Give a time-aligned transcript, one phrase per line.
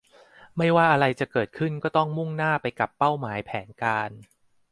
[0.57, 4.09] ไม่ว่าอะไรจะเกิดขึ้นก็ต้องมุ่งหน้าไปกับเป้าหมายแผนการ